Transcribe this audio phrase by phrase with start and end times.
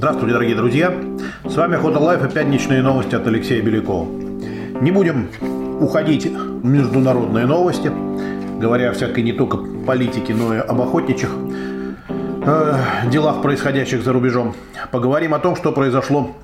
[0.00, 0.94] Здравствуйте, дорогие друзья!
[1.44, 4.08] С вами Охота Life и пятничные новости от Алексея Белякова.
[4.80, 5.28] Не будем
[5.78, 7.92] уходить в международные новости,
[8.58, 11.28] говоря о всякой не только политике, но и об охотничьих
[12.08, 12.74] э,
[13.10, 14.54] делах, происходящих за рубежом.
[14.90, 16.34] Поговорим о том, что произошло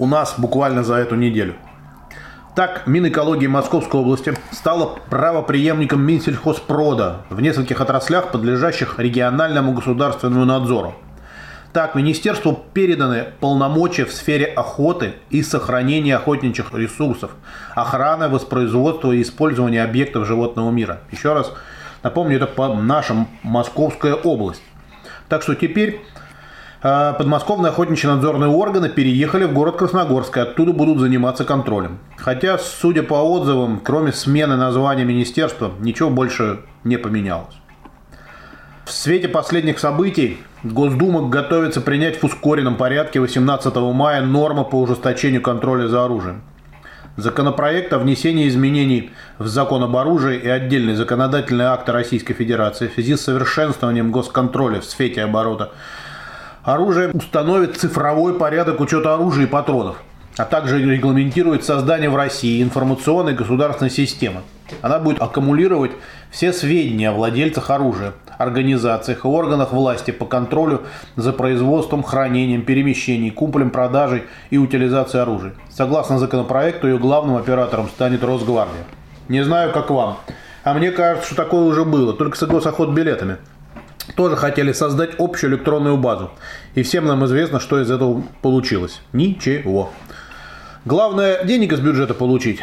[0.00, 1.54] у нас буквально за эту неделю.
[2.56, 10.96] Так, Минэкологии Московской области стала правопреемником Минсельхозпрода в нескольких отраслях, подлежащих региональному государственному надзору.
[11.72, 17.30] Так, министерству переданы полномочия в сфере охоты и сохранения охотничьих ресурсов,
[17.74, 21.00] охраны, воспроизводства и использования объектов животного мира.
[21.10, 21.50] Еще раз
[22.02, 24.62] напомню, это по нашим Московская область.
[25.30, 26.02] Так что теперь
[26.82, 32.00] э, подмосковные охотничьи надзорные органы переехали в город Красногорск и оттуда будут заниматься контролем.
[32.18, 37.61] Хотя, судя по отзывам, кроме смены названия министерства, ничего больше не поменялось.
[38.84, 45.40] В свете последних событий Госдума готовится принять в ускоренном порядке 18 мая нормы по ужесточению
[45.40, 46.42] контроля за оружием.
[47.16, 52.94] Законопроект о внесении изменений в закон об оружии и отдельные законодательные акты Российской Федерации в
[52.94, 55.70] связи с совершенствованием госконтроля в сфере оборота
[56.64, 60.02] оружия установит цифровой порядок учета оружия и патронов,
[60.36, 64.40] а также регламентирует создание в России информационной государственной системы.
[64.80, 65.92] Она будет аккумулировать
[66.30, 70.82] все сведения о владельцах оружия, организациях и органах власти по контролю
[71.16, 75.52] за производством, хранением, перемещением, куплем, продажей и утилизацией оружия.
[75.70, 78.84] Согласно законопроекту, ее главным оператором станет Росгвардия.
[79.28, 80.18] Не знаю, как вам,
[80.64, 83.36] а мне кажется, что такое уже было, только с госоход билетами.
[84.16, 86.30] Тоже хотели создать общую электронную базу.
[86.74, 89.00] И всем нам известно, что из этого получилось.
[89.12, 89.90] Ничего.
[90.84, 92.60] Главное, денег из бюджета получить.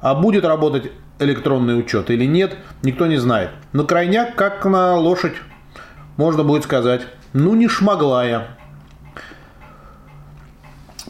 [0.00, 3.50] А будет работать электронный учет или нет, никто не знает.
[3.72, 5.34] На крайняк, как на лошадь,
[6.16, 7.02] можно будет сказать,
[7.32, 8.48] ну не шмогла я.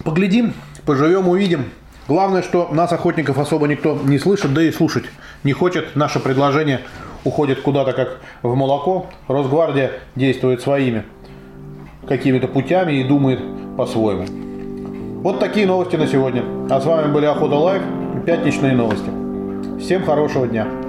[0.05, 0.55] Поглядим,
[0.85, 1.64] поживем, увидим.
[2.08, 5.05] Главное, что нас, охотников, особо никто не слышит, да и слушать
[5.42, 5.97] не хочет.
[5.97, 6.83] Наше предложение
[7.25, 9.07] уходит куда-то как в молоко.
[9.29, 11.05] Росгвардия действует своими
[12.07, 13.41] какими-то путями и думает
[13.77, 14.27] по-своему.
[15.23, 16.45] Вот такие новости на сегодня.
[16.71, 17.83] А с вами были Охота Лайв,
[18.25, 19.11] пятничные новости.
[19.81, 20.86] Всем хорошего дня!